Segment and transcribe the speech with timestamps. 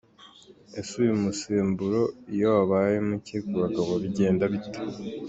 [0.79, 2.01] Ese uyu musemburo
[2.33, 4.79] iyo wabaye muke ku bagabo bigenda bite?.